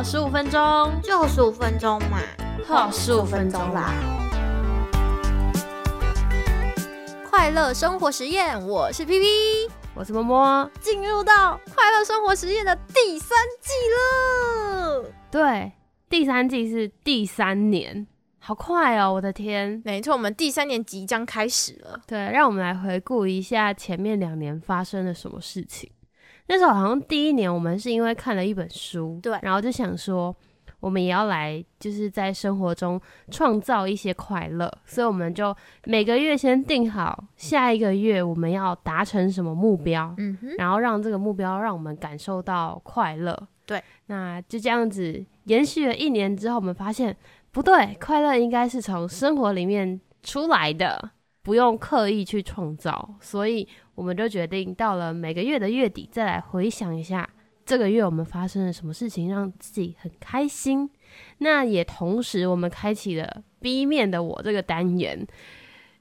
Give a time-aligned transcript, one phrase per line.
[0.00, 2.22] 好十五分钟，就十五分钟嘛，
[2.64, 3.92] 好十五分钟啦。
[7.28, 10.70] 快乐生活实验，我是 P P，我是摸摸。
[10.80, 15.04] 进入到快乐生活实验的第三季了。
[15.30, 15.72] 对，
[16.08, 18.06] 第三季是第三年，
[18.38, 19.12] 好快哦！
[19.12, 22.00] 我的天，没错，我们第三年即将开始了。
[22.06, 25.92] 对，让我们来回顾一下前面两年发生了什么事情。
[26.50, 30.34] 那时候好像第一年，我们是因为看了一本书，对，然后就想说，
[30.80, 43.46] 我们也要来，就是在生活中创造一些快乐，所以我们就每个月先定好下一个月我们要达成什么目标，嗯哼，然后让这个目标让我们感受到快乐。
[43.64, 47.16] 对，那就这样子延续了一年之后，我们发现
[47.52, 51.12] 不对，快乐应该是从生活里面出来的，
[51.42, 53.68] 不用刻意去创造，所以。
[53.96, 57.28] 我们就决定到了每个月的月底，再来回想一下
[57.66, 60.88] 这个月我们发生了什么事情，让自己很开心。
[61.36, 65.26] 那也同时，我们开启了 B 面的我这个单元。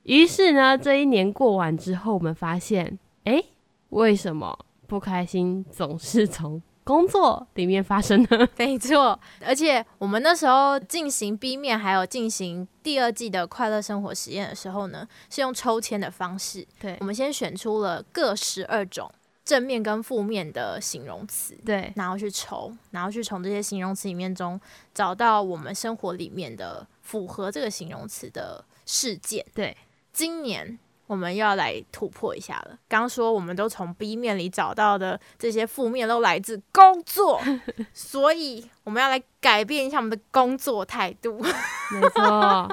[0.03, 3.43] 于是呢，这一年过完之后，我们发现，哎，
[3.89, 6.61] 为什么不开心总是从？
[6.89, 9.17] 工作里面发生的， 没错。
[9.45, 16.67] 而且我们那时候进行 B 面，还有进行第二季的快乐生活实验的时候呢，是用抽签的方式。
[16.79, 19.07] 对，我们先选出了各十二种
[19.45, 24.59] 正面跟负面的形容词，对，然后去抽，然后去从这些形容词里面中
[24.91, 29.45] 找到我们生活里面的符合这个形容词的事件。
[29.53, 29.77] 对，
[30.11, 30.79] 今年。
[31.09, 32.77] 我们要来突破一下了。
[32.87, 37.41] 刚说我们都从 B 面里找到的这些负面都来自工作，
[37.91, 41.39] 所以我们要来改变一下我们的工作态度。
[41.91, 42.69] 没错，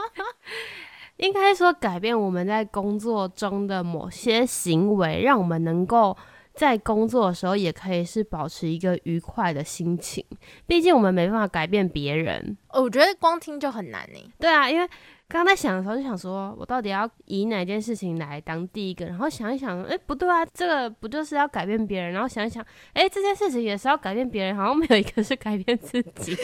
[1.17, 6.15] 应该说改变我们在工作中的某些行为，让我们能够
[6.53, 10.23] 在工作的时候也可以是保持一个愉快的心情。
[10.67, 14.31] 毕竟我们没办法改变别人，哦我觉得光听就很难呢。
[14.39, 14.87] 对啊，因为。
[15.29, 19.07] 刚刚在想的时候就想说，我到底要以哪件事情来当第一个？
[19.07, 22.13] 然后想一想，哎，不对啊，这个不就是要改变别人？
[22.13, 26.37] 然后想一想，哎，这件事情也是要改变别人，好像没有一个是改变自己。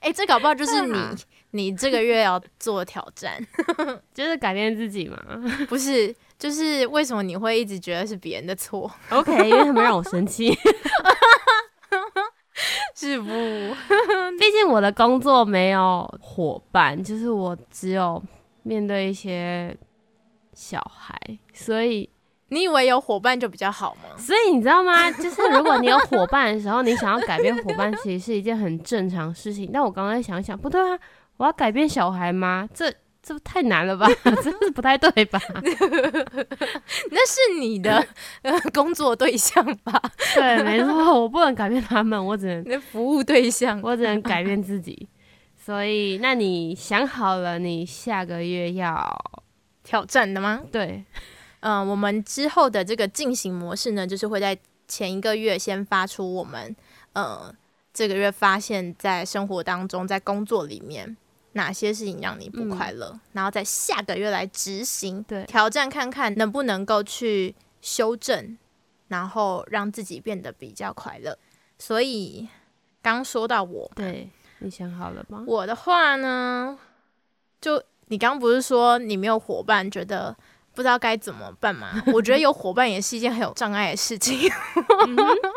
[0.00, 0.98] 哎，这搞不好就是你，
[1.50, 3.44] 你这个月要做挑战，
[4.14, 5.18] 就是改变自己嘛？
[5.68, 10.56] 不是，就是为什么你会一直觉得是别人的错？OK，因为他们让我生气。
[12.94, 13.28] 是不？
[14.70, 18.22] 我的工作没有伙伴，就是我只有
[18.62, 19.76] 面对一些
[20.52, 21.18] 小孩，
[21.52, 22.08] 所以
[22.48, 24.16] 你以为有伙伴就比较好吗？
[24.16, 25.10] 所以你知道吗？
[25.10, 29.70] 就是如果你有伙伴的时候，你想要改变伙伴，其实是一件很正常事情。
[29.72, 30.98] 但我刚刚想想，不对啊，
[31.36, 32.68] 我要改变小孩吗？
[32.72, 32.92] 这。
[33.22, 34.08] 这太难了吧，
[34.42, 35.38] 真是不太对吧？
[37.10, 38.06] 那是你的
[38.72, 40.00] 工作对象吧？
[40.34, 45.06] 对，没错，我不能改变他们，我只能那服务对象，我只能改变自己。
[45.62, 49.16] 所以，那你想好了，你下个月要
[49.84, 50.62] 挑战的吗？
[50.72, 51.04] 对，
[51.60, 54.56] 嗯，我们之后的这个进行模式呢，就是会在
[54.88, 56.74] 前一个月先发出我们，
[57.12, 57.54] 呃，
[57.92, 61.16] 这个月发现，在生活当中，在工作里面。
[61.52, 63.18] 哪些事情让你不快乐？
[63.32, 68.56] 然后在下个月来执行，对，挑战看看能不能够去修正，
[69.08, 71.36] 然后让自己变得比较快乐。
[71.78, 72.48] 所以
[73.02, 75.42] 刚说到我，对你想好了吗？
[75.46, 76.78] 我的话呢，
[77.60, 80.36] 就你刚不是说你没有伙伴，觉得
[80.74, 82.00] 不知道该怎么办吗？
[82.12, 84.38] 我觉得有伙伴也是一件很有障碍的事情。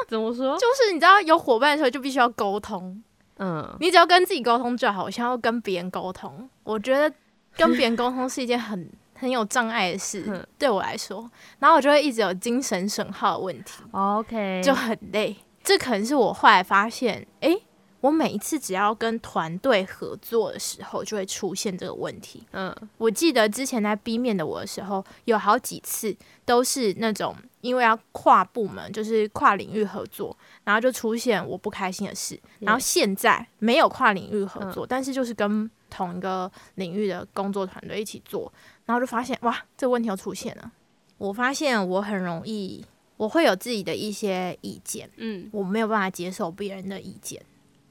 [0.08, 0.56] 怎么说？
[0.58, 3.04] 就是你知道有伙伴的时候，就必须要沟通。
[3.44, 7.14] 嗯，你只要跟自己沟通就好，想要跟别人沟通，我觉得
[7.58, 8.90] 跟别人沟通是一件很
[9.20, 15.36] 很有障碍的事，对我来说，然后我就会一直有精神损耗的问题，OK，就很累。
[15.64, 17.58] 这可能是我后来发现，哎。
[18.04, 22.44] 我每一次只要跟团队合作的时候，就会出现这个问题。
[22.52, 30.36] 嗯，我记得之前在 B 面的我的时候，有好几次都是那种因为要跨部门，就是跨领域合作，
[30.66, 32.38] 然后就出现我不开心的事。
[32.60, 38.52] 然后现在没有跨领域合作，但是就是跟同一个领域的工作团队一起做，
[38.86, 40.70] 然后就发现哇，这个问题又出现了。
[41.18, 42.84] 我发现我很容易，
[43.16, 47.42] 我会有自己的一些意见，嗯，我没有办法接受别人的意见。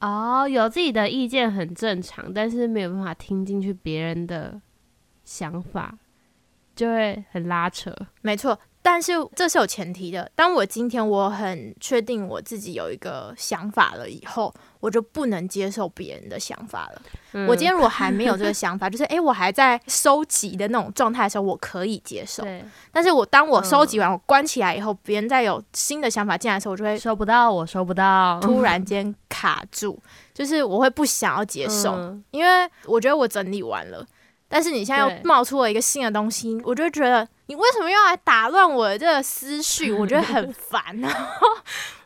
[0.03, 4.61] 哦，有自己的意见很正常，但是没有办法听进去别人的
[5.25, 5.97] 想法。
[6.75, 7.95] 就会很拉扯。
[8.23, 8.59] 没错。
[8.85, 10.29] 但是这是有前提的。
[10.35, 17.03] 当我今天我很确定我自己有一个想法了以后，我就不能接受别人的想法了。
[17.47, 22.43] 我今天如果还没有这个 想法，就是诶，我还在收集的那种状态的时候，我可以接受。
[22.91, 29.99] 但是我当我收集完，我关起来以后，别人再有新的想法进来的时候，我就会收不到，我收不到，突然间卡住，
[30.33, 34.07] 就是我会不想要接受，因为我觉得我整理完了。
[34.49, 39.91] 但是你现在又冒出了一个新的东西，我就觉得你为什么要来打乱我的这个思绪？
[39.99, 41.49] 我觉得很烦，然 后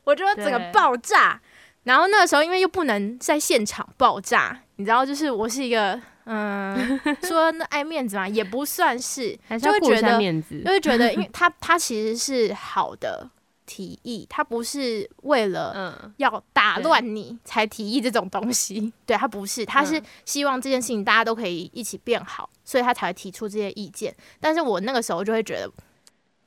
[0.04, 1.38] 我觉得整个爆炸。
[1.82, 13.28] 然后那个时候因为又不能在现场爆炸，你知道，就是我是一个嗯，说那爱面子嘛，也不算是， 就会觉得面子，就会觉得，因为他他其实是好的。
[13.66, 24.14] 提议，他不是为了要打乱你才提议这种东西，对他不是，他是希望这件事情大家都可以一起变好，所以他才会提出这些意见。
[24.40, 25.70] 但是我那个时候就会觉得，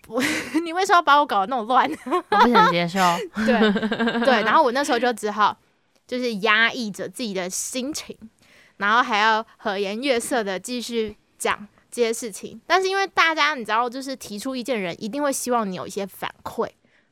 [0.08, 0.24] 我
[0.64, 1.88] 你为什么要把我搞得那么乱？
[2.08, 3.00] 我不想接受。
[3.46, 3.72] 对
[4.26, 5.56] 对， 然后我那时候就只好
[6.08, 8.18] 就是压抑着自己的心情，
[8.78, 12.60] 然后还要和颜悦色的继续讲这些事情。
[12.66, 16.68] 但是因为大家你知道，就是提出意见人一定会希望你有一些反馈。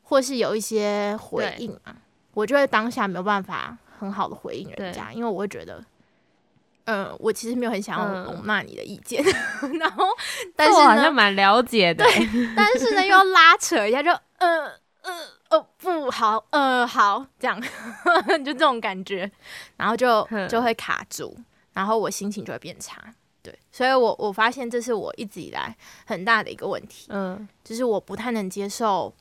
[0.09, 1.93] 或是有一些回应嘛，
[2.33, 5.83] 我就会当下没有办法很好的回应人家，因为我会觉得，
[6.85, 9.21] 嗯，我其实没有很想要辱骂你的意见，
[9.79, 10.05] 然后，
[10.55, 14.71] 但是我好像蛮了解的，对，但是呢又要拉扯一下，就，嗯
[15.01, 15.13] 嗯
[15.49, 17.61] 哦不好，呃好，这样
[18.45, 19.29] 就这种感觉，
[19.75, 21.37] 然后就就会卡住，
[21.73, 23.13] 然后我心情就会变差，
[23.43, 25.75] 对，所以我我发现这是我一直以来
[26.05, 29.13] 很大的一个问题，嗯，就是我不太能接受。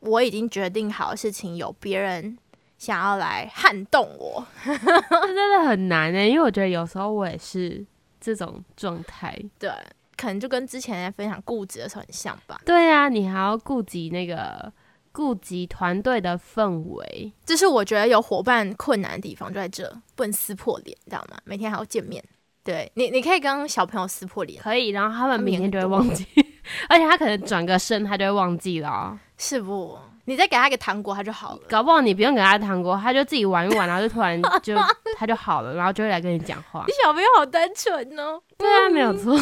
[0.00, 2.36] 我已经决定好事情，有别人
[2.78, 6.26] 想要来撼动我， 真的很难呢。
[6.26, 7.84] 因为我觉得有时候我也是
[8.20, 9.70] 这种状态，对，
[10.16, 12.60] 可能就跟之前在分享固执的时候很像吧。
[12.64, 14.72] 对啊，你还要顾及那个
[15.12, 21.36] 顾及团队的氛围，这是我觉得有伙伴困难的地方，就在这不能撕破脸，知道吗？
[21.44, 22.22] 每天还要见面，
[22.62, 26.26] 对你，你可以跟小朋友撕破脸，可以，然后他们明天就会忘记，
[26.88, 29.18] 而且他可能转个身，他就会忘记了。
[29.36, 29.98] 是不？
[30.26, 31.60] 你再给他一个糖果，他就好了。
[31.68, 34.76] 搞不好你不用给他糖果，他就自己玩一玩，然后就突然就
[35.16, 36.84] 他就好了，然后就会来跟你讲话。
[36.86, 38.40] 你小朋友好单纯哦。
[38.56, 39.36] 对啊，没有错，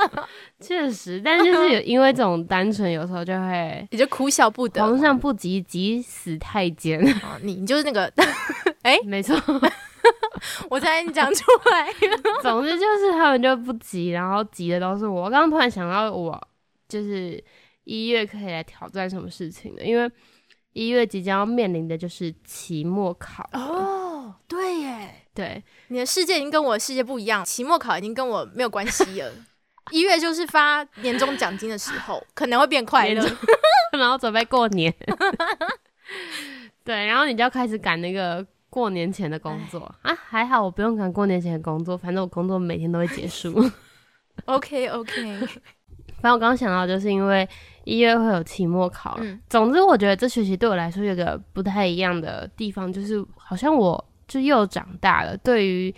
[0.60, 1.20] 确实。
[1.22, 4.80] 但是就是因为这种单纯，有时候就会你就哭笑不得。
[4.80, 7.04] 皇上不急急死太监。
[7.42, 8.10] 你你就是那个，
[8.82, 9.36] 哎，没错，
[10.70, 11.92] 我才你讲出来。
[12.40, 15.24] 总之就是他们就不急，然后急的都是我。
[15.24, 16.40] 我刚刚突然想到，我
[16.92, 17.42] 就是。
[17.84, 19.82] 一月可以来挑战什么事情呢？
[19.82, 20.08] 因为
[20.72, 24.36] 一月即将要面临的就是期末考哦。
[24.46, 29.32] 对耶，对，你的世界已经跟我的世界不一样，期末考已经跟我没有关系了。
[29.90, 33.20] 一月就是发年终奖金的时候，可能会变快乐，
[33.98, 34.94] 然后准备过年。
[36.84, 40.14] 对，然后你就要开始赶那个过年前的工作啊。
[40.14, 43.68] 还好我不用赶过年前的工作，反正我工作每天都会结束。
[44.46, 45.48] OK OK。
[46.22, 47.46] 反正我刚刚想到，就是因为
[47.82, 49.18] 一月会有期末考。
[49.20, 55.92] 嗯，总之我觉得这学期对我来说有个不太一样的地方，就是好像我就又长大了，对于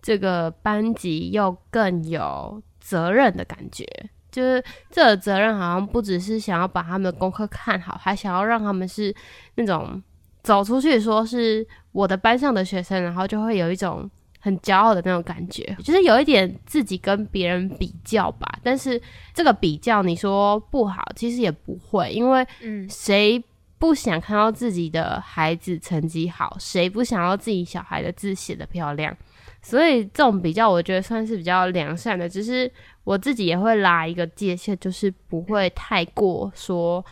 [0.00, 3.84] 这个班级又更有责任的感觉。
[4.32, 9.14] 就是这个责任好像不只是想要把他们的功课看好，还想要让他们是
[9.56, 10.02] 那种
[10.42, 14.10] 走出去说是我的班上的学生，然后就会有一种。
[14.46, 18.60] 很骄傲的那种感觉，就是有一点自己跟别人比较吧。
[18.62, 19.00] 但是
[19.34, 23.42] 这个比较，你说不好，其实也不会，因为嗯，谁
[23.76, 26.56] 不想看到自己的孩子成绩好？
[26.60, 29.16] 谁不想要自己小孩的字写的漂亮？
[29.60, 32.28] 所以这种比较，我觉得算是比较良善的。
[32.28, 32.70] 只是
[33.02, 37.04] 我自己也会拉一个界限，就是不会太过说。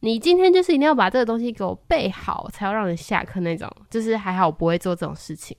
[0.00, 3.68] 你今天就是一定要把这个东西给我背好，才要让人下课那种。
[3.90, 5.56] 就是还好我不会做这种事情，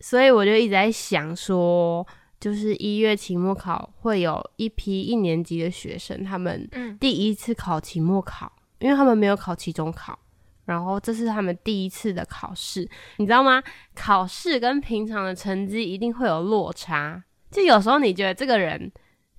[0.00, 2.06] 所以我就一直在想说，
[2.40, 6.68] 就是一月期末考会有一批一年级的学生，他们
[7.00, 10.18] 第一次考期末考，因为他们没有考期中考，
[10.64, 13.62] 然后这是他们第一次的考试，你知道吗？
[13.94, 18.92] 考试跟平常的成绩一定会有落差，就有时候你觉得这个人。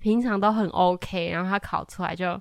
[0.04, 2.38] 平常都很 OK，然后他考出来就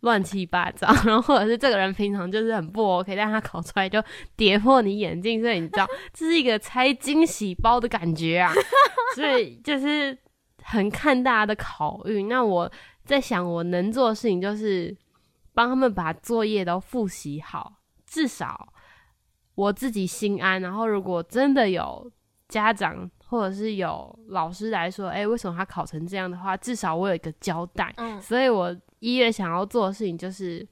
[0.00, 4.02] 乱七八糟， 然后或者是这个人平常就是很不 OK，但他考出来就
[4.34, 8.52] 跌破你眼镜，所以你知道 这是一个拆惊喜包的感觉啊，
[9.14, 10.18] 所以就是
[10.64, 12.26] 很看大家的考运。
[12.28, 12.68] 那我
[13.04, 14.96] 在想，我能做的事情就是
[15.54, 17.74] 帮他们把作业都复习好，
[18.04, 18.72] 至少
[19.54, 20.60] 我自己心安。
[20.60, 22.10] 然后如果真的有
[22.48, 23.08] 家长。
[23.32, 27.90] 或者是有老师来说，哎，为什么他考成这样的话，至少我有一个交代。
[27.96, 30.66] 嗯，所以我一月想要做的事情就是。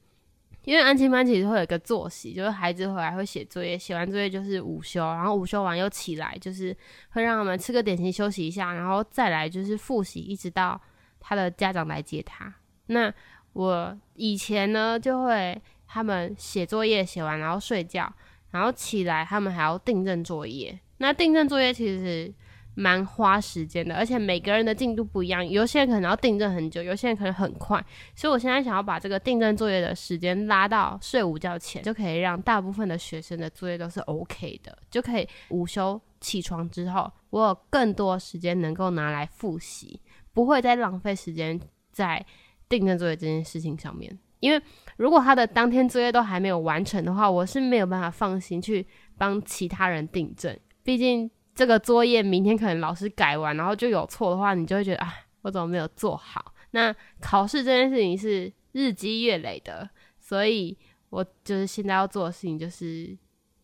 [0.63, 6.71] 因为安亲班其实会有一个作息，就是孩子回来会写作业，写完作业就是午休，然后午休完又起来，就是
[7.13, 10.79] 会让他们吃个点心休息一下，然后再来就是复习，一直到
[11.19, 12.53] 他的家长来接他。
[12.85, 13.11] 那
[13.53, 18.13] 我以前呢，就会他们写作业写完然后睡觉，
[18.51, 20.79] 然后起来他们还要订正作业。
[20.97, 22.31] 那订正作业其实。
[22.73, 27.83] 蛮花时间的，而且每个人的进度不一样，有些人可能要订正很久，有些人可能很快。
[28.15, 40.01] 所以我现在想要把这个订正作业的时间拉到睡午觉前，就可以让大部分的学生的作业都是 OK 的，就可以午休起床之后，我有更多时间能够拿来复习，
[40.33, 41.59] 不会再浪费时间
[41.91, 42.25] 在
[42.69, 44.17] 订正作业这件事情上面。
[44.39, 44.59] 因为
[44.95, 48.87] 如果他的当天作业都还没有完成的话，我是没有办法放心去
[49.17, 51.29] 帮其他人订正，毕竟。
[51.53, 56.53] 这个作业明天可能老师改完，然后就有错的话，你就会觉得啊，我怎么没有做好？
[56.71, 59.89] 那考试这件事情是日积月累的，
[60.19, 60.77] 所以
[61.09, 63.17] 我就是现在要做的事情就是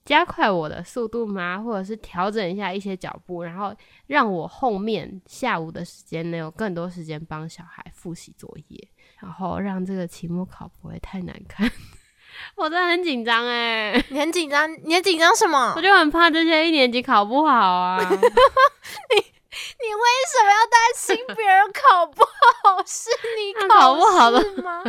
[0.03, 3.73] 加快我的速度嘛，或者是调整一下一些脚步，然后
[4.07, 8.87] 让我后面下午的时间能有更多时间帮小孩复习作业，
[9.21, 11.71] 然后让这个期末考不会太难看。
[12.55, 15.73] 我真的很紧张哎，你很紧张，你很紧张什么？
[15.75, 17.97] 我就很怕这些一年级考不好啊。
[18.09, 18.15] 你
[19.17, 22.23] 你为什么要担心别人考不
[22.63, 22.83] 好？
[22.85, 24.83] 是你考 不好的吗？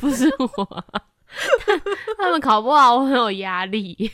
[0.00, 0.84] 不是我，
[2.18, 4.10] 他们考不好，我很有压力。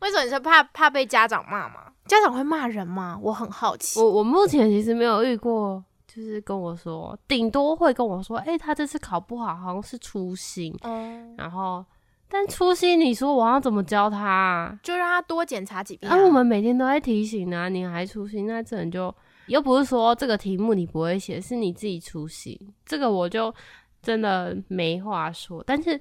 [0.00, 1.80] 为什么你是怕怕被家长骂吗？
[2.06, 3.18] 家长会骂人吗？
[3.22, 3.98] 我很好奇。
[3.98, 5.82] 我我目前其实没有遇过。
[6.14, 10.72] 就是跟我说，顶多会跟我说，哎，他这次考不好，好像是粗心。
[10.82, 11.84] 嗯，然后，
[12.28, 14.78] 但粗心，你说我要怎么教他？
[14.80, 16.12] 就让他多检查几遍。
[16.12, 19.12] 啊，我们每天都在提醒呢，你还粗心，那这人就
[19.48, 22.56] 又不是说这个题目你不会写，是你自己粗心。
[22.86, 23.52] 这个我就
[24.00, 25.64] 真的没话说。
[25.66, 26.00] 但是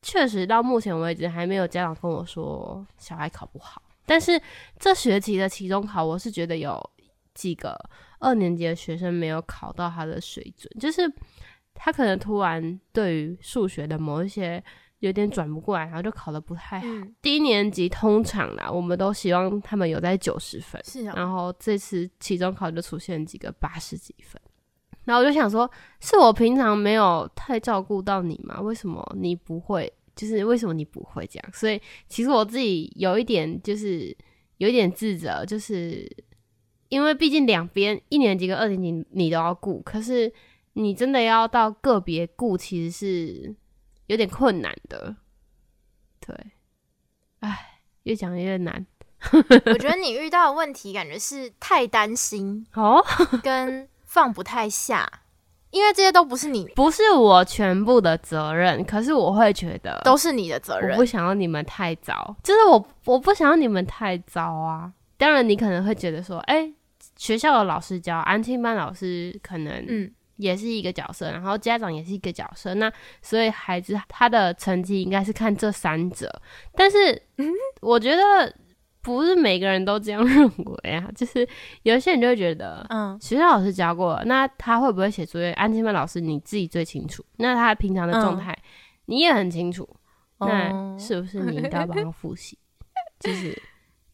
[0.00, 3.82] 确实到目前为止，还没有家长跟我说小孩考不好。
[4.06, 4.40] 但是
[4.78, 6.80] 这学期的期中考，我是觉得有
[7.34, 7.76] 几个。
[8.20, 11.10] 二年级的学生没有考到他的水准，就是
[11.74, 14.62] 他可能突然对于数学的某一些
[14.98, 16.86] 有点转不过来，然后就考的不太好。
[17.22, 21.14] 低年级通常啦，我们都希望他们有在九十分，是啊。
[21.16, 24.38] 然后这次期中考就出现几个八十几分，
[25.04, 28.60] 然后我就想说，是我平常没有太照顾到你吗？
[28.60, 29.90] 为什么你不会？
[30.14, 31.52] 就是为什么你不会这样？
[31.54, 34.14] 所以其实我自己有一点就是
[34.58, 36.06] 有一点自责，就是。
[36.90, 40.30] 因为毕竟两边一年级跟二年级你都要顾，可是
[40.72, 43.54] 你真的要到个别顾，其实是
[44.06, 45.14] 有点困难的。
[46.18, 46.36] 对，
[47.38, 48.84] 唉，越讲越难。
[49.32, 53.00] 我 觉得你遇到的问题，感觉是太担心哦，
[53.40, 55.08] 跟放不太下，
[55.70, 58.84] 因为这些都不是你， 不是我全部的责任。
[58.84, 64.92] 可是我会觉得都是你的责任，我不想要你们太糟，就是我我不想要你们太糟啊。
[65.16, 66.72] 当然，你可能会觉得说，哎。
[67.20, 76.32] 学校的老师教，安亲班老师可能嗯也是一个角色，然后家长也是一个角色，那所以孩子他的成绩应该是看这三者，
[76.74, 77.46] 但是嗯，
[77.82, 78.50] 我觉得
[79.02, 81.46] 不是每个人都这样认为啊， 就是
[81.82, 85.52] 有些人就会觉得嗯，学校老师教过，那他会不会写作业？
[85.52, 88.56] 安亲班老师你自己最清楚，那他平常的状态
[89.04, 89.86] 你也很清楚，
[90.38, 92.58] 那是不是你应该帮他复习？
[93.20, 93.62] 就是。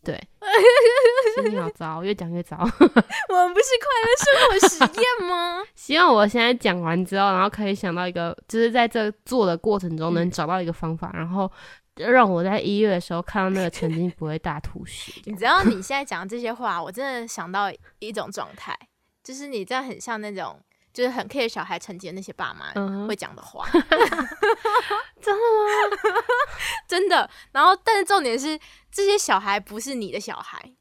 [0.07, 0.15] 对，
[1.35, 2.57] 心情好糟，越讲越糟。
[2.59, 5.65] 我们不是快乐生活实验吗？
[5.75, 11.51] 希望我现在讲完之后，然后可以想到一个，就是在这做的过程中能找到一个方法，然后
[11.97, 15.21] 让我在一月的时候看到那个成绩不会大吐血。
[15.25, 18.79] 你知道你现在讲这些话，我真的想到一种状态，
[19.25, 20.61] 就是你这样很像那种。
[20.97, 22.73] 就是很 care 小孩成绩的那些爸妈
[23.07, 23.69] 会讲的话
[25.21, 26.17] 真的吗？
[26.89, 27.29] 真的。
[27.53, 28.59] 然后，但是重点是，
[28.91, 30.73] 这些小孩不是你的小孩，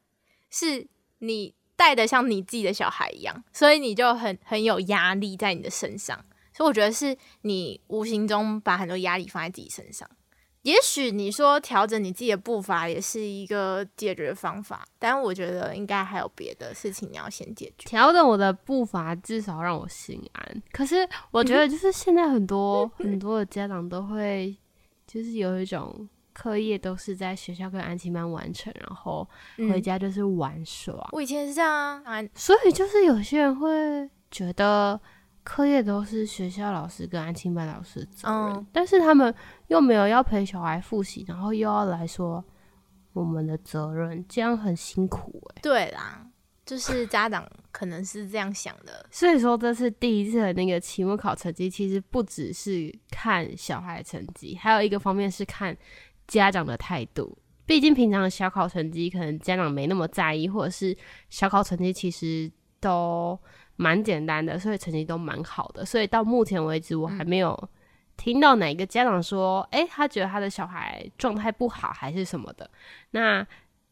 [0.49, 0.87] 是
[1.19, 6.23] 你带的像你自己的小孩一样，所以你就很很有压力在你的身上。
[6.53, 10.09] 所以我觉得是你无形中把很多压力放在自己身上。
[10.65, 17.87] 也许你说调整你自己的步伐也是一个解决方法，但我觉得应该还有别的事情你要先解决。
[17.87, 20.63] 调整我的步伐，至少让我心安。
[20.71, 24.57] 可是我觉得，就是现在很多很多的家长都会，
[25.05, 29.29] 就是有一种课业都是在学校跟安琪班完成，然后
[29.69, 31.09] 回家就是玩耍。
[31.11, 34.99] 我以前是这样啊，所以就是有些人会觉得。
[35.45, 39.33] 课业都是学校老师跟安亲班老师的责任，但是他们
[39.67, 42.43] 又没有要陪小孩复习，然后又要来说
[43.13, 45.61] 我们的责任，这样很辛苦哎。
[45.61, 46.27] 对啦，
[46.65, 49.05] 就是家长可能是这样想的。
[49.11, 55.77] 所以说，这次第一次的那个期末考成绩，其实不只是看小孩成绩，还有一个方面是看
[56.27, 57.37] 家长的态度。
[57.67, 60.97] 毕竟平常的小考成绩可能家长没那么在意，或者是
[61.29, 63.39] 小考成绩其实都
[63.75, 65.85] 蛮简单的，所以成绩都蛮好的。
[65.85, 67.69] 所以到目前为止，我还没有
[68.17, 72.69] 听到哪个家长说，哎，他觉得他的小孩状态不好还是什么的。
[73.11, 73.45] 那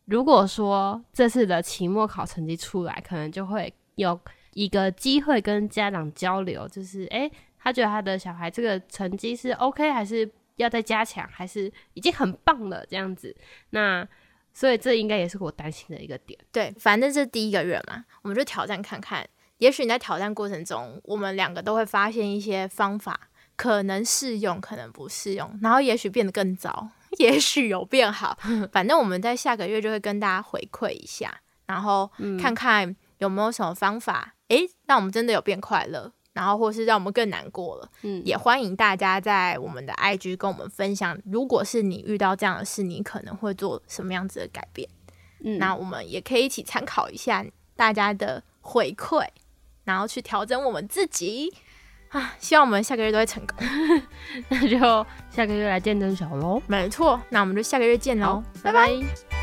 [0.06, 4.20] 如果说这次的期末考成绩出来，可能就会有
[4.54, 10.30] 一个机会跟家长交流，就是哎，他觉得他的小孩这个成绩是 OK 还是？
[10.58, 12.86] 要再加强，还是已经很棒了？
[12.86, 13.36] 这样子，
[13.72, 14.08] 那
[14.54, 16.40] 所以这应该也是我担心的一个点。
[16.52, 19.28] 对，反正这第一个月嘛，我们就挑战看看。
[19.63, 23.17] 也许你在挑战过程中，我们两个都会发现一些方法，
[23.55, 28.38] 可能适用，可能不适用，然后也许变得更糟， 也许有变好。
[28.74, 31.34] 反正我们在下个月就会跟大家回馈一下，
[31.65, 36.12] 然后看看有没有什么方法，诶，让我们真的有变快乐。
[36.34, 44.89] 然后，或是让我们更难过了，嗯，也欢迎大家在我们的 IG 跟我们分享，如果是你遇到这样的事，你可能会做什么样子的改变？
[45.46, 49.24] 嗯，那我们也可以一起参考一下大家的回馈，
[49.84, 51.54] 然后去调整我们自己
[52.10, 52.34] 啊！
[52.40, 53.58] 希望我们下个月都会成功，
[54.50, 54.78] 那就
[55.30, 56.62] 下个月来见证小喽。
[56.68, 59.43] 没错，那我们就下个月见喽，拜拜。